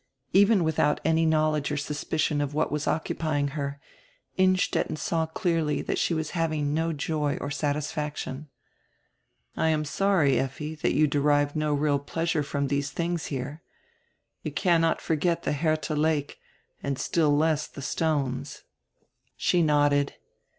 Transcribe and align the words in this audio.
Even 0.33 0.61
widiout 0.63 0.97
any 1.05 1.27
knowledge 1.27 1.71
or 1.71 1.77
suspicion 1.77 2.41
of 2.41 2.55
what 2.55 2.71
was 2.71 2.87
occupying 2.87 3.49
her, 3.49 3.79
Innstetten 4.35 4.95
saw 4.95 5.27
clearly 5.27 5.83
diat 5.83 5.97
she 5.97 6.15
was 6.15 6.31
having 6.31 6.73
no 6.73 6.91
joy 6.91 7.37
or 7.39 7.51
satisfaction. 7.51 8.49
"I 9.55 9.69
am 9.69 9.85
sorry, 9.85 10.39
Effi, 10.39 10.75
diat 10.75 10.95
you 10.95 11.05
derive 11.05 11.55
no 11.55 11.75
real 11.75 11.99
pleasure 11.99 12.41
from 12.41 12.65
diese 12.65 12.91
tilings 12.91 13.27
here. 13.27 13.61
You 14.41 14.51
cannot 14.51 15.01
for 15.01 15.15
get 15.15 15.43
die 15.43 15.51
Hertha 15.51 15.93
Lake, 15.95 16.39
and 16.81 16.97
still 16.97 17.37
less 17.37 17.67
die 17.67 17.81
stones." 17.81 18.63
She 19.37 19.61
nodded. 19.61 20.15